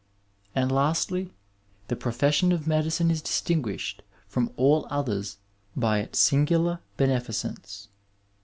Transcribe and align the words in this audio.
And 0.55 0.71
lastly, 0.71 1.31
the 1.87 1.95
profession 1.95 2.51
of 2.51 2.65
medicine 2.65 3.11
is 3.11 3.21
distinguished 3.21 4.01
from 4.27 4.49
all 4.57 4.87
others 4.89 5.37
by 5.75 5.99
its 5.99 6.17
singvlar 6.19 6.79
beneficence. 6.97 7.87